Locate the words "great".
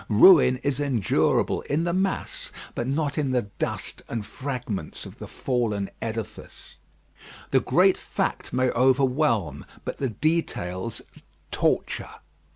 7.59-7.97